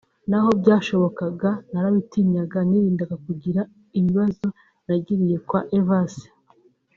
[0.29, 3.61] naho byashobokaga narabitinyaga nirindaga kugira
[3.99, 4.45] ibibazo
[4.85, 6.25] nagiriye kwa Evase